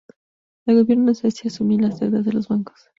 El 0.65 0.77
gobierno 0.77 1.05
de 1.09 1.13
Suecia 1.13 1.49
asumió 1.49 1.77
las 1.77 1.99
deudas 1.99 2.25
de 2.25 2.33
los 2.33 2.47
bancos. 2.47 2.89